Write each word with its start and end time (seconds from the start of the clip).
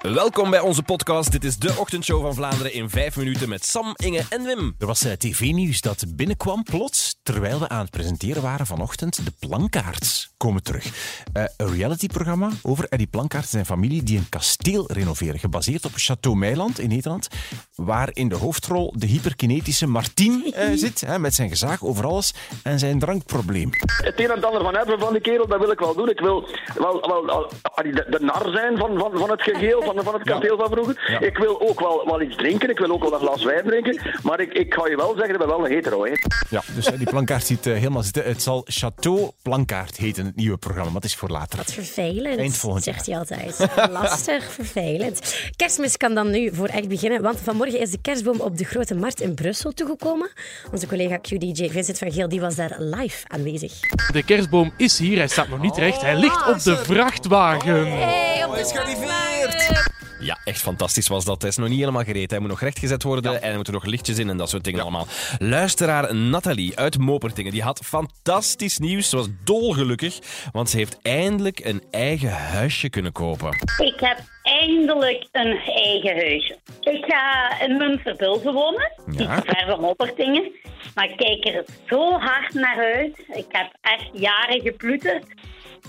Welkom 0.00 0.50
bij 0.50 0.60
onze 0.60 0.82
podcast. 0.82 1.32
Dit 1.32 1.44
is 1.44 1.58
de 1.58 1.74
ochtendshow 1.78 2.22
van 2.22 2.34
Vlaanderen 2.34 2.72
in 2.72 2.90
vijf 2.90 3.16
minuten 3.16 3.48
met 3.48 3.64
Sam, 3.64 3.94
Inge 3.96 4.22
en 4.30 4.42
Wim. 4.42 4.74
Er 4.78 4.86
was 4.86 5.04
eh, 5.04 5.12
tv-nieuws 5.12 5.80
dat 5.80 6.04
binnenkwam 6.08 6.62
plots, 6.62 7.18
terwijl 7.22 7.58
we 7.58 7.68
aan 7.68 7.80
het 7.80 7.90
presenteren 7.90 8.42
waren 8.42 8.66
vanochtend. 8.66 9.24
De 9.24 9.32
Plankaarts 9.38 10.30
komen 10.36 10.62
terug. 10.62 10.86
Eh, 11.32 11.44
een 11.56 11.74
realityprogramma 11.74 12.50
over 12.62 12.86
Eddie 12.88 13.06
Plankaart 13.06 13.44
en 13.44 13.50
zijn 13.50 13.66
familie 13.66 14.02
die 14.02 14.18
een 14.18 14.28
kasteel 14.28 14.92
renoveren, 14.92 15.38
gebaseerd 15.38 15.84
op 15.84 15.92
Château 15.92 16.36
Meiland 16.36 16.78
in 16.78 16.88
Nederland, 16.88 17.28
waar 17.74 18.10
in 18.12 18.28
de 18.28 18.36
hoofdrol 18.36 18.94
de 18.96 19.06
hyperkinetische 19.06 19.86
Martien 19.86 20.52
eh, 20.52 20.68
zit, 20.84 21.00
hè, 21.00 21.18
met 21.18 21.34
zijn 21.34 21.48
gezaag 21.48 21.84
over 21.84 22.06
alles 22.06 22.34
en 22.62 22.78
zijn 22.78 22.98
drankprobleem. 22.98 23.70
het 23.70 24.20
een 24.20 24.30
en 24.30 24.34
het 24.34 24.44
ander 24.44 24.62
van 24.62 24.74
hebben 24.74 24.98
van 24.98 25.12
die 25.12 25.22
kerel, 25.22 25.46
dat 25.46 25.60
wil 25.60 25.70
ik 25.70 25.78
wel 25.78 25.94
doen. 25.94 26.08
Ik 26.08 26.20
wil 26.20 26.48
wel, 26.78 27.24
wel, 27.26 27.52
de, 27.82 28.06
de 28.08 28.18
nar 28.20 28.50
zijn 28.52 28.78
van, 28.78 28.98
van, 28.98 29.18
van 29.18 29.30
het 29.30 29.42
geheel, 29.42 29.82
van, 29.82 30.04
van 30.04 30.14
het 30.14 30.22
kasteel 30.22 30.56
van 30.58 30.70
vroeger. 30.70 31.18
Ik 31.20 31.38
wil 31.38 31.60
ook 31.68 31.80
wel, 31.80 32.02
wel 32.06 32.22
iets 32.22 32.36
drinken, 32.36 32.70
ik 32.70 32.78
wil 32.78 32.90
ook 32.90 33.02
wel 33.02 33.12
een 33.12 33.18
glas 33.18 33.44
wijn 33.44 33.64
drinken. 33.64 34.00
Maar 34.22 34.40
ik, 34.40 34.52
ik 34.52 34.74
ga 34.74 34.88
je 34.88 34.96
wel 34.96 35.14
zeggen, 35.16 35.32
ik 35.32 35.38
ben 35.38 35.48
wel 35.48 35.64
een 35.64 35.72
hetero. 35.72 36.04
Hè. 36.04 36.12
Ja, 36.48 36.62
dus 36.74 36.86
eh, 36.86 36.98
die 36.98 37.10
Plankaart 37.10 37.46
ziet 37.46 37.66
eh, 37.66 37.74
helemaal 37.74 38.02
zitten. 38.02 38.24
Het 38.24 38.42
zal 38.42 38.66
Château 38.70 39.42
Plankaart 39.42 39.96
heten, 39.96 40.24
het 40.24 40.36
nieuwe 40.36 40.56
programma, 40.56 40.90
maar 40.90 41.00
het 41.00 41.10
is 41.10 41.16
voor 41.16 41.28
later. 41.28 41.56
Wat 41.56 41.72
vervelend, 41.72 42.38
Eind 42.38 42.56
volgend 42.56 42.84
zegt 42.84 43.06
hij 43.06 43.18
altijd. 43.18 43.68
Lastig, 43.90 44.52
vervelend. 44.52 45.50
Kerstmis 45.56 45.96
kan 45.96 46.14
dan 46.14 46.30
nu 46.30 46.54
voor 46.54 46.68
echt 46.68 46.88
beginnen, 46.88 47.22
want 47.22 47.40
vanmorgen 47.40 47.80
is 47.80 47.90
de 47.90 48.00
kerstboom 48.00 48.40
op 48.40 48.58
de 48.58 48.64
Grote 48.64 48.94
Markt 48.94 49.20
in 49.20 49.34
Brussel 49.34 49.72
toegekomen. 49.72 50.30
Onze 50.72 50.86
collega 50.86 51.18
QDJ 51.18 51.68
Vincent 51.68 51.98
van 51.98 52.12
Geel 52.12 52.28
die 52.28 52.40
was 52.40 52.54
daar 52.54 52.76
live 52.78 53.28
aanwezig. 53.28 53.72
De 54.12 54.24
kerstboom 54.24 54.72
is 54.76 54.98
hier, 54.98 55.18
hij 55.18 55.28
staat 55.28 55.48
nog 55.48 55.60
niet 55.60 55.76
recht. 55.76 56.00
Hij 56.00 56.16
ligt 56.16 56.48
op 56.48 56.62
de 56.62 56.76
vrachtwagen. 56.76 57.69
Hey, 57.74 58.44
op 58.44 58.54
de 58.54 58.60
is 58.60 58.72
gearriveerd. 58.72 59.88
Ja, 60.20 60.38
echt 60.44 60.60
fantastisch 60.60 61.08
was 61.08 61.24
dat. 61.24 61.40
Hij 61.40 61.50
is 61.50 61.56
nog 61.56 61.68
niet 61.68 61.78
helemaal 61.78 62.04
gereed. 62.04 62.30
Hij 62.30 62.38
moet 62.40 62.48
nog 62.48 62.60
rechtgezet 62.60 63.02
worden 63.02 63.42
en 63.42 63.48
er 63.50 63.54
moeten 63.54 63.72
nog 63.72 63.84
lichtjes 63.84 64.18
in 64.18 64.28
en 64.28 64.36
dat 64.36 64.48
soort 64.50 64.64
dingen 64.64 64.80
allemaal. 64.80 65.06
Luisteraar 65.38 66.14
Nathalie 66.14 66.76
uit 66.78 66.98
Mopertingen, 66.98 67.52
die 67.52 67.62
had 67.62 67.80
fantastisch 67.84 68.78
nieuws. 68.78 69.08
Ze 69.08 69.16
was 69.16 69.26
dolgelukkig, 69.44 70.18
want 70.52 70.70
ze 70.70 70.76
heeft 70.76 70.98
eindelijk 71.02 71.64
een 71.64 71.82
eigen 71.90 72.30
huisje 72.30 72.88
kunnen 72.90 73.12
kopen. 73.12 73.48
Ik 73.78 74.00
heb 74.00 74.18
eindelijk 74.42 75.28
een 75.32 75.58
eigen 75.58 76.16
huisje. 76.16 76.58
Ik 76.80 77.04
ga 77.08 77.60
in 77.64 77.76
Munsterpulse 77.76 78.52
wonen, 78.52 78.92
Ja. 79.10 79.36
iets 79.38 79.46
ver 79.46 79.64
van 79.66 79.84
Oppertingen. 79.84 80.50
Maar 80.94 81.04
ik 81.10 81.16
kijk 81.16 81.46
er 81.46 81.64
zo 81.88 82.10
hard 82.18 82.54
naar 82.54 82.76
uit. 82.94 83.18
Ik 83.28 83.46
heb 83.48 83.72
echt 83.80 84.08
jaren 84.12 84.60
geploeterd. 84.60 85.24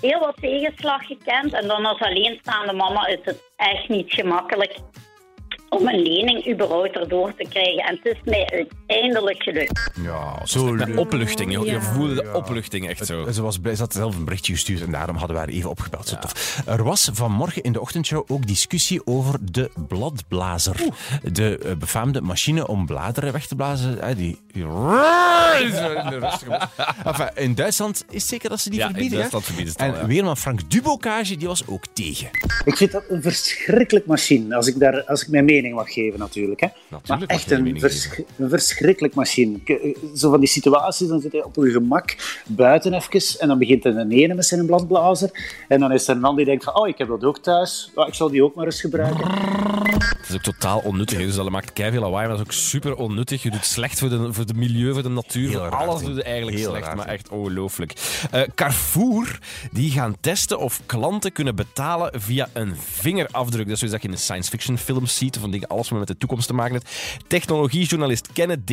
Heel 0.02 0.20
wat 0.20 0.38
tegenslag 0.42 1.06
gekend. 1.06 1.54
En 1.54 1.68
dan 1.68 1.86
als 1.86 2.00
alleenstaande 2.00 2.74
mama 2.74 3.08
is 3.08 3.20
het 3.24 3.44
echt 3.56 3.90
niet 3.90 4.14
gemakkelijk 4.14 4.80
om 5.72 5.88
een 5.88 6.02
lening 6.02 6.52
überhaupt 6.52 6.96
erdoor 6.96 7.34
te 7.36 7.46
krijgen. 7.50 7.84
En 7.84 8.00
het 8.04 8.14
is 8.14 8.22
mij 8.24 8.50
uiteindelijk 8.54 9.44
gelukt. 9.44 9.92
Ja, 10.04 10.46
zo 10.46 10.76
De 10.76 10.94
opluchting, 10.96 11.52
je, 11.52 11.82
voelde 11.82 12.14
de 12.14 12.34
opluchting 12.34 12.88
echt 12.90 13.06
zo. 13.06 13.32
Ze, 13.32 13.42
was 13.42 13.60
ze 13.64 13.76
had 13.78 13.94
zelf 13.94 14.16
een 14.16 14.26
berichtje 14.26 14.54
gestuurd 14.54 14.82
en 14.82 14.92
daarom 14.92 15.16
hadden 15.16 15.36
we 15.36 15.42
haar 15.42 15.52
even 15.52 15.70
opgebeld. 15.70 16.08
Zo 16.08 16.16
tof. 16.20 16.62
Er 16.66 16.84
was 16.84 17.10
vanmorgen 17.14 17.62
in 17.64 17.72
de 17.72 17.82
ochtendshow 17.82 18.24
ook 18.28 18.48
discussie 18.48 19.02
over 19.06 19.38
de 19.52 19.70
bladblazer. 19.88 20.76
De 21.32 21.58
eh, 21.58 21.76
befaamde 21.76 22.22
machine 22.22 22.68
om 22.68 22.86
bladeren 22.86 23.34
weg 23.34 23.48
te 23.48 23.56
blazen. 23.56 24.16
die. 24.16 24.40
Enfin, 27.04 27.30
in 27.36 27.56
Duitsland 27.56 28.06
is 28.10 28.22
het 28.22 28.30
zeker 28.30 28.50
dat 28.50 28.60
ze 28.60 28.70
die 28.70 28.80
Ja, 28.80 28.86
in 28.86 28.92
verbieden. 28.92 29.18
hè? 29.22 29.30
Duitsland 29.30 29.46
verbieden 29.46 29.74
ze 29.74 29.84
het 29.84 29.90
al, 29.92 29.96
En 29.96 30.02
ja. 30.02 30.14
weerman 30.14 30.38
Frank 30.38 30.72
Dubocage 30.72 31.38
die 31.38 31.48
was 31.48 31.68
ook 31.68 31.84
tegen. 31.94 32.30
Ik 32.66 32.78
vind 32.78 32.92
dat 32.92 33.04
een 33.10 33.22
verschrikkelijk 33.22 34.06
machine, 34.06 34.56
als 34.56 34.68
ik, 34.68 34.80
daar, 34.80 35.04
als 35.04 35.22
ik 35.22 35.28
mijn 35.28 35.46
mening 35.62 35.76
mag 35.80 35.94
geven 35.94 36.20
natuurlijk. 36.20 36.60
Hè. 36.60 36.68
Natuurlijk 36.90 37.08
maar 37.20 37.38
echt 37.38 37.52
een, 37.52 37.80
vers- 37.80 38.10
een 38.38 38.50
verschrikkelijk 38.50 39.14
machine. 39.14 39.58
Eh, 39.66 39.96
Zo 40.16 40.30
van 40.30 40.40
die 40.40 40.50
situaties, 40.50 41.08
dan 41.08 41.22
zit 41.22 41.32
je 41.32 41.46
op 41.46 41.56
je 41.56 41.72
gemak 41.72 42.16
buiten 42.48 42.94
even 42.94 43.40
en 43.40 43.48
dan 43.48 43.58
begint 43.60 43.86
er 43.86 43.98
een 43.98 44.12
ene 44.12 44.34
met 44.34 44.46
zijn 44.46 44.66
bladblazer 44.66 45.30
en 45.68 45.80
dan 45.80 45.92
is 45.92 46.08
er 46.08 46.16
een 46.16 46.24
ander 46.24 46.38
die 46.38 46.46
denkt 46.46 46.64
van, 46.64 46.76
oh, 46.76 46.88
ik 46.88 46.98
heb 46.98 47.08
dat 47.08 47.24
ook 47.24 47.40
thuis, 47.40 47.92
ik 48.08 48.14
zal 48.14 48.30
die 48.30 48.44
ook 48.44 48.56
maar 48.56 48.66
eens 48.66 48.82
gebruiken. 48.82 49.30
Het 50.32 50.42
is 50.42 50.48
ook 50.48 50.56
totaal 50.56 50.80
onnuttig. 50.80 51.18
hè. 51.18 51.26
Dus 51.26 51.36
dat 51.36 51.50
maakt 51.50 51.74
keiveel 51.74 52.02
lawaai, 52.02 52.28
maar 52.28 52.38
dat 52.38 52.48
is 52.48 52.54
ook 52.54 52.62
super 52.62 52.96
onnuttig. 52.96 53.44
Je 53.44 53.52
doet 53.52 53.66
slecht 53.66 54.00
voor 54.00 54.10
de, 54.10 54.34
voor 54.34 54.46
de 54.46 54.54
milieu, 54.54 54.94
voor 54.94 55.04
de 55.04 55.10
natuur. 55.10 55.50
Heel 55.50 55.60
voor 55.60 55.70
raar 55.70 55.80
alles 55.80 55.96
ding. 56.00 56.06
doe 56.08 56.16
je 56.18 56.24
eigenlijk 56.24 56.58
Heel 56.58 56.70
slecht, 56.70 56.86
raar 56.86 56.96
maar 56.96 57.08
echt 57.08 57.30
ongelooflijk. 57.30 57.94
Eh, 58.32 58.42
Carrefour 58.56 59.40
die 59.72 59.92
gaan 59.92 60.16
testen 60.22 60.60
of 60.60 60.82
klanten 60.86 61.32
kunnen 61.32 61.56
betalen 61.56 62.22
via 62.22 62.50
een 62.54 62.76
vingerafdruk. 62.92 63.64
Dat 63.66 63.74
is 63.74 63.78
zoals 63.80 63.94
dat 63.94 64.02
je 64.02 64.08
in 64.08 64.14
de 64.14 64.20
science 64.20 64.50
fiction 64.50 64.78
films 64.78 65.16
ziet, 65.18 65.38
van 65.38 65.52
dingen, 65.52 65.68
alles 65.68 65.90
wat 65.90 66.00
met 66.00 66.08
de 66.08 66.18
toekomst 66.18 66.48
te 66.48 66.54
maken 66.54 66.74
heeft. 66.74 67.22
Technologiejournalist 67.28 68.30
Kenneth 68.34 68.66
D. 68.66 68.70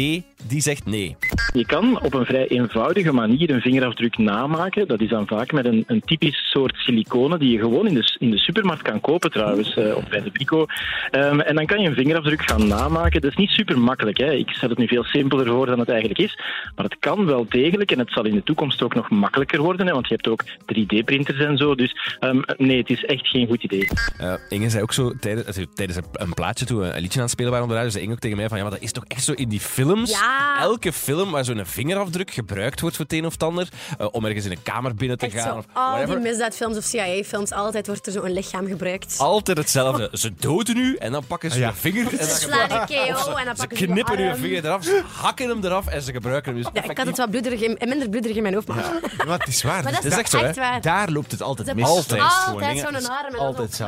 die 0.47 0.61
zegt 0.61 0.85
nee. 0.85 1.17
Je 1.53 1.67
kan 1.67 2.01
op 2.03 2.15
een 2.15 2.25
vrij 2.25 2.47
eenvoudige 2.47 3.13
manier 3.13 3.51
een 3.51 3.61
vingerafdruk 3.61 4.19
namaken. 4.19 4.89
Dat 4.89 5.01
is 5.01 5.09
dan 5.09 5.27
vaak 5.27 5.53
met 5.53 5.65
een, 5.65 5.85
een 5.87 6.01
typisch 6.01 6.51
soort 6.51 6.77
siliconen 6.77 7.39
die 7.39 7.53
je 7.53 7.59
gewoon 7.59 7.87
in 7.87 7.95
de, 7.95 8.17
in 8.19 8.31
de 8.31 8.39
supermarkt 8.39 8.83
kan 8.83 9.01
kopen 9.01 9.31
trouwens, 9.31 9.77
eh, 9.77 9.97
of 9.97 10.09
bij 10.09 10.23
de 10.23 10.31
Brico. 10.31 10.67
Ehm, 11.11 11.41
en 11.41 11.55
dan 11.55 11.67
kan 11.67 11.81
je 11.81 11.89
een 11.89 11.95
vingerafdruk 11.95 12.51
gaan 12.51 12.67
namaken. 12.67 13.21
Dat 13.21 13.31
is 13.31 13.37
niet 13.37 13.51
super 13.51 13.79
makkelijk. 13.79 14.19
Hè. 14.19 14.33
Ik 14.33 14.51
stel 14.51 14.69
het 14.69 14.79
nu 14.79 14.87
veel 14.87 15.05
simpeler 15.05 15.47
voor 15.47 15.67
dan 15.67 15.79
het 15.79 15.89
eigenlijk 15.89 16.21
is. 16.21 16.39
Maar 16.75 16.85
het 16.85 16.97
kan 16.99 17.27
wel 17.27 17.47
degelijk 17.49 17.91
en 17.91 17.99
het 17.99 18.11
zal 18.11 18.25
in 18.25 18.35
de 18.35 18.43
toekomst 18.43 18.83
ook 18.83 18.95
nog 18.95 19.11
makkelijker 19.11 19.61
worden. 19.61 19.87
Hè, 19.87 19.93
want 19.93 20.09
je 20.09 20.15
hebt 20.15 20.29
ook 20.29 20.45
3D-printers 20.45 21.39
en 21.39 21.57
zo. 21.57 21.75
Dus 21.75 22.17
ehm, 22.21 22.41
nee, 22.57 22.79
het 22.79 22.91
is 22.91 23.05
echt 23.05 23.27
geen 23.27 23.47
goed 23.47 23.63
idee. 23.63 23.89
Eh, 24.19 24.35
Inge 24.49 24.71
zei 24.71 24.83
ook 24.83 24.93
zo 24.93 25.13
tijdens, 25.21 25.57
eh, 25.57 25.65
tijdens 25.75 25.99
een, 26.13 26.35
plaatje 26.35 26.65
toen 26.65 26.79
we 26.79 26.87
een 26.87 27.01
liedje 27.01 27.19
aan 27.19 27.25
het 27.25 27.31
spelen 27.31 27.51
waren 27.51 27.67
onder 27.67 27.81
haar, 27.83 27.91
zei 27.91 28.05
Inge 28.05 28.13
ook 28.13 28.21
tegen 28.21 28.37
mij 28.37 28.49
van 28.49 28.57
ja, 28.57 28.63
maar 28.63 28.73
dat 28.73 28.83
is 28.83 28.93
toch 28.93 29.05
echt 29.09 29.25
zo 29.25 29.33
in 29.33 29.49
die 29.49 29.61
films. 29.61 30.11
Ja. 30.11 30.57
Elke 30.61 30.93
film 30.93 31.37
waar 31.47 31.57
zo'n 31.57 31.67
vingerafdruk 31.67 32.31
gebruikt 32.31 32.81
wordt 32.81 32.97
voor 32.97 33.05
het 33.05 33.15
een 33.15 33.27
of 33.27 33.33
het 33.33 33.43
ander, 33.43 33.69
eh, 33.99 34.07
om 34.11 34.25
ergens 34.25 34.45
in 34.45 34.51
een 34.51 34.63
kamer 34.63 34.95
binnen 34.95 35.19
te 35.19 35.27
Echt 35.27 35.35
gaan 35.35 35.49
zo, 35.53 35.57
of 35.59 35.65
al 35.73 35.91
whatever. 35.91 36.21
die 36.21 36.29
misdaadfilms 36.31 36.77
of 36.77 36.85
CIA-films, 36.85 37.53
altijd 37.53 37.87
wordt 37.87 38.07
er 38.07 38.13
zo'n 38.13 38.31
lichaam 38.33 38.67
gebruikt. 38.67 39.15
Altijd 39.19 39.59
hetzelfde. 39.59 40.09
Ze 40.23 40.33
doden 40.39 40.77
u 40.77 40.97
en 40.97 41.13
dan 41.13 41.25
pakken 41.27 41.51
ze 41.51 41.59
Ja. 41.59 41.67
je 41.69 41.75
vinger 41.75 42.03
en 42.05 42.11
Ze 42.11 42.17
dan 42.17 42.29
slaan 42.29 42.71
een 42.81 42.87
KO 42.87 43.35
en 43.35 43.45
dan 43.45 43.55
pakken 43.57 43.79
ze 43.79 43.85
knippen 43.85 44.23
je 44.23 44.35
vinger 44.35 44.65
eraf, 44.65 44.85
ze 44.85 45.03
hakken 45.15 45.49
hem 45.49 45.65
eraf 45.65 45.87
en 45.87 46.03
ze 46.03 46.13
gebruiken 46.13 46.53
hem 46.55 46.63
dus 46.63 46.71
Ja, 46.83 46.91
ik 46.91 46.99
had 46.99 47.07
het 47.07 47.17
wat 47.17 47.31
bloederig 47.31 47.61
in, 47.61 47.77
minder 47.89 48.09
bloederig 48.09 48.37
in 48.37 48.43
mijn 48.43 48.55
hoofd, 48.55 48.67
maar... 48.69 49.01
Maar 49.27 49.39
het 49.39 49.49
is 49.49 49.63
waar. 49.63 49.83
Maar 49.89 49.93
dat 49.93 50.05
is 50.05 50.17
echt 50.17 50.31
zo, 50.31 50.39
hè? 50.39 50.53
waar. 50.53 50.81
Daar 50.81 51.11
loopt 51.11 51.31
het 51.31 51.43
altijd 51.43 51.75
mis. 51.75 51.85
Altijd. 51.89 52.23
Altijd 52.23 52.79
zo'n 52.79 52.87
arm 52.95 53.27
en 53.27 53.33
dan 53.33 53.41
Altijd 53.41 53.75
zo 53.75 53.87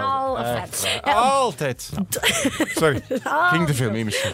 Altijd. 1.12 1.90
Sorry. 2.78 3.02
Ging 3.50 3.66
te 3.66 3.74
veel 3.74 3.90
mee 3.90 4.04
misschien. 4.04 4.32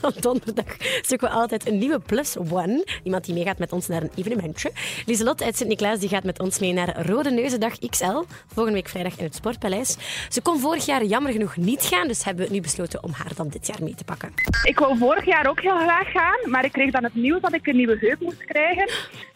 op 0.00 0.22
donderdag 0.22 0.64
zoeken 1.02 1.28
we 1.28 1.34
altijd 1.34 1.66
een 1.68 1.78
nieuwe 1.78 1.98
plus 1.98 2.36
one. 2.52 2.84
Iemand 3.02 3.24
die 3.24 3.34
meegaat 3.34 3.58
met 3.58 3.72
ons 3.72 3.88
naar 3.88 4.02
een 4.02 4.10
evenementje. 4.14 4.72
Lieselot 5.06 5.42
uit 5.42 5.56
Sint-Niklaas 5.56 5.98
die 5.98 6.08
gaat 6.08 6.24
met 6.24 6.40
ons 6.40 6.58
mee 6.58 6.72
naar 6.72 7.06
Rode 7.06 7.30
Neuzendag 7.30 7.78
XL. 7.78 8.22
Volgende 8.46 8.78
week 8.78 8.88
vrijdag 8.88 9.18
in 9.18 9.24
het 9.24 9.34
Sportpaleis. 9.34 9.96
Ze 10.28 10.42
kon 10.42 10.60
vorig 10.60 10.86
jaar 10.86 11.04
jammer 11.04 11.32
genoeg 11.32 11.56
niet 11.56 11.82
gaan, 11.82 12.08
dus 12.08 12.24
hebben 12.24 12.46
we 12.46 12.52
nu 12.52 12.60
besloten 12.60 13.02
om 13.02 13.10
haar 13.12 13.30
dan 13.36 13.48
dit 13.48 13.66
jaar 13.66 13.82
mee 13.82 13.94
te 13.94 14.04
pakken. 14.04 14.32
Ik 14.62 14.78
wou 14.78 14.98
vorig 14.98 15.24
jaar 15.24 15.46
ook 15.46 15.60
heel 15.60 15.78
graag 15.78 16.10
gaan, 16.10 16.50
maar 16.50 16.64
ik 16.64 16.72
kreeg 16.72 16.90
dan 16.90 17.04
het 17.04 17.14
nieuws 17.14 17.40
dat 17.40 17.52
ik 17.52 17.66
een 17.66 17.76
nieuwe 17.76 17.96
heup 18.00 18.20
moest 18.20 18.44
krijgen. 18.44 18.90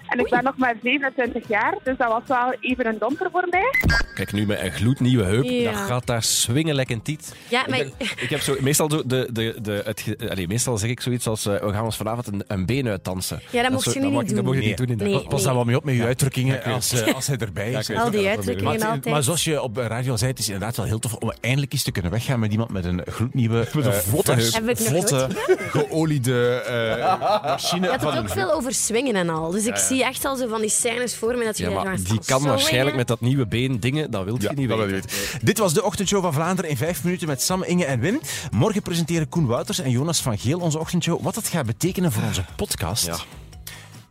En 0.08 0.18
ik 0.18 0.30
ben 0.30 0.44
nog 0.44 0.56
maar 0.56 0.74
27 0.82 1.48
jaar, 1.48 1.74
dus 1.82 1.96
dat 1.96 2.08
was 2.08 2.22
wel 2.26 2.54
even 2.60 2.86
een 2.86 2.98
domper 2.98 3.30
voor 3.30 3.46
mij. 3.50 4.05
Kijk, 4.16 4.32
nu 4.32 4.46
met 4.46 4.60
een 4.60 4.70
gloednieuwe 4.72 5.24
heup, 5.24 5.44
Ja. 5.44 5.70
dat 5.72 5.80
gaat 5.80 6.06
daar 6.06 6.22
swingen 6.22 6.74
lekker 6.74 7.02
tiet. 7.02 7.34
Ja, 7.48 7.64
maar- 7.68 7.78
Ik, 7.78 7.92
ben- 7.98 8.08
ik 8.16 8.30
heb 8.30 8.40
zo, 8.40 8.54
meestal, 8.60 8.90
zo 8.90 9.02
de, 9.06 9.28
de, 9.32 9.56
de, 9.62 9.82
het, 9.84 10.04
allee, 10.30 10.48
meestal 10.48 10.78
zeg 10.78 10.90
ik 10.90 11.00
zoiets 11.00 11.26
als, 11.26 11.46
eh, 11.46 11.60
we 11.60 11.72
gaan 11.72 11.84
ons 11.84 11.96
vanavond 11.96 12.26
een, 12.26 12.44
een 12.46 12.66
been 12.66 12.88
uitdansen. 12.88 13.40
Ja, 13.50 13.62
dat 13.62 13.70
mocht 13.70 13.92
je 13.92 14.00
nu 14.00 14.06
niet 14.06 14.20
ik- 14.20 14.26
Dat 14.26 14.34
doen. 14.36 14.44
mocht 14.44 14.56
je 14.58 14.64
niet 14.64 14.76
doen. 14.76 14.96
Nee. 14.96 15.26
Pas 15.28 15.42
daar 15.42 15.54
wel 15.54 15.64
mee 15.64 15.76
op 15.76 15.84
met 15.84 15.94
je 15.94 16.04
uitdrukkingen 16.04 16.62
als, 16.62 16.92
eh, 16.92 17.14
als 17.14 17.26
hij 17.26 17.36
erbij 17.36 17.70
is. 17.72 17.90
Al 17.90 18.10
die 18.10 18.28
uitdrukkingen 18.28 18.78
Maar, 18.78 18.88
altijd. 18.88 19.04
maar 19.14 19.22
zoals 19.22 19.44
je 19.44 19.62
op 19.62 19.76
radio 19.76 20.16
zei, 20.16 20.30
het 20.30 20.38
is 20.38 20.46
inderdaad 20.46 20.76
wel 20.76 20.86
heel 20.86 20.98
tof 20.98 21.14
om 21.14 21.32
eindelijk 21.40 21.72
eens 21.72 21.82
te 21.82 21.92
kunnen 21.92 22.10
weggaan 22.12 22.40
met 22.40 22.50
iemand 22.50 22.70
met 22.70 22.84
een 22.84 23.02
gloednieuwe, 23.06 23.68
Met 23.74 23.84
een 23.86 23.92
eh, 23.92 23.98
vlotte 23.98 24.32
heup. 24.32 24.78
Vlotte, 24.78 25.28
geoliede 25.70 26.50
eh, 26.66 27.42
machine. 27.42 27.84
Je 27.86 27.90
had 27.92 28.02
van 28.02 28.12
het 28.14 28.20
ook 28.22 28.28
veel 28.30 28.52
over 28.52 28.74
swingen 28.74 29.14
en 29.14 29.28
al. 29.28 29.50
Dus 29.50 29.66
ik 29.66 29.76
zie 29.76 30.04
echt 30.04 30.24
al 30.24 30.36
zo 30.36 30.48
van 30.48 30.60
die 30.60 30.70
scènes 30.70 31.14
voor 31.16 31.36
me 31.36 31.44
dat 31.44 31.58
je 31.58 31.68
Ja, 31.70 31.82
daar 31.84 31.96
die 31.96 32.20
kan 32.26 32.42
waarschijnlijk 32.42 32.96
met 32.96 33.06
dat 33.06 33.20
nieuwe 33.20 33.46
been 33.46 33.80
dingen, 33.80 34.05
dat 34.10 34.24
wil 34.24 34.34
je 34.34 34.42
Ja, 34.42 34.52
niet 34.52 34.68
weten. 34.68 35.10
Dit 35.42 35.58
was 35.58 35.74
de 35.74 35.82
ochtendshow 35.84 36.22
van 36.22 36.32
Vlaanderen 36.32 36.70
in 36.70 36.76
vijf 36.76 37.04
minuten 37.04 37.28
met 37.28 37.42
Sam, 37.42 37.62
Inge 37.62 37.84
en 37.84 38.00
Wim. 38.00 38.20
Morgen 38.50 38.82
presenteren 38.82 39.28
Koen 39.28 39.46
Wouters 39.46 39.78
en 39.78 39.90
Jonas 39.90 40.22
van 40.22 40.38
Geel 40.38 40.58
onze 40.58 40.78
ochtendshow. 40.78 41.22
Wat 41.22 41.34
dat 41.34 41.48
gaat 41.48 41.66
betekenen 41.66 42.12
voor 42.12 42.22
onze 42.22 42.44
podcast, 42.56 43.06
Ja. 43.06 43.16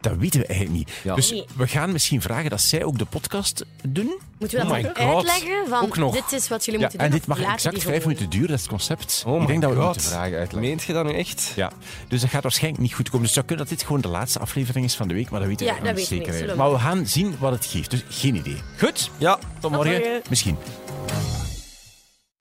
Dat 0.09 0.17
weten 0.17 0.39
we 0.39 0.45
eigenlijk 0.45 0.77
niet. 0.77 0.89
Ja. 1.03 1.15
Dus 1.15 1.31
Nee. 1.31 1.45
we 1.55 1.67
gaan 1.67 1.91
misschien 1.91 2.21
vragen 2.21 2.49
dat 2.49 2.61
zij 2.61 2.83
ook 2.83 2.97
de 2.97 3.05
podcast 3.05 3.65
doen. 3.87 4.19
Moeten 4.39 4.57
we 4.59 4.63
dat 4.65 4.73
Oh 4.73 4.77
my 4.77 4.93
dan 4.93 5.07
God. 5.07 5.15
uitleggen? 5.29 5.67
Van, 5.69 5.83
Ook 5.83 5.97
nog. 5.97 6.13
Dit 6.13 6.31
is 6.31 6.47
wat 6.47 6.65
jullie 6.65 6.79
Ja, 6.79 6.85
moeten 6.87 6.97
doen. 7.05 7.07
en 7.07 7.13
dit 7.13 7.21
of 7.21 7.27
mag 7.27 7.37
laten 7.37 7.53
exact 7.53 7.75
die 7.75 7.83
vijf 7.83 7.95
gewoon- 8.01 8.13
minuten 8.13 8.29
duren, 8.39 8.47
dat 8.49 8.55
is 8.57 8.61
het 8.63 8.71
concept. 8.71 9.23
Oh 9.27 9.33
Ik 9.33 9.39
my 9.39 9.45
denk 9.47 9.61
dat 9.61 9.69
we 9.71 9.75
God. 9.77 9.85
moeten 9.85 10.01
vragen 10.03 10.37
uitleggen. 10.37 10.59
Meent 10.59 10.83
je 10.83 10.93
dat 10.93 11.05
nu 11.05 11.13
echt? 11.13 11.51
Ja, 11.55 11.71
dus 12.07 12.21
dat 12.21 12.29
gaat 12.29 12.43
waarschijnlijk 12.43 12.83
niet 12.83 12.93
goed 12.93 13.05
komen. 13.09 13.25
Dus 13.27 13.35
het 13.35 13.35
zou 13.35 13.45
kunnen 13.45 13.65
dat 13.65 13.77
dit 13.77 13.85
gewoon 13.87 14.01
de 14.01 14.07
laatste 14.07 14.39
aflevering 14.39 14.85
is 14.85 14.95
van 14.95 15.07
de 15.07 15.13
week, 15.13 15.29
maar 15.29 15.39
dat 15.39 15.49
weten 15.49 15.65
we 15.65 15.71
Ja, 15.71 15.77
nog 15.79 15.87
dat 15.87 15.95
niet 15.97 16.09
weten 16.09 16.25
we 16.25 16.31
zeker. 16.33 16.41
niet. 16.41 16.51
eigenlijk. 16.57 16.71
Zullen 16.79 16.89
Maar 16.89 16.99
we 16.99 17.05
gaan 17.05 17.07
zien 17.31 17.35
wat 17.39 17.51
het 17.51 17.65
geeft. 17.65 17.89
Dus 17.91 18.03
geen 18.09 18.35
idee. 18.35 18.57
Goed? 18.79 19.11
Ja. 19.17 19.39
Tot 19.59 19.71
morgen. 19.71 19.91
morgen. 19.91 20.21
Misschien. 20.29 20.57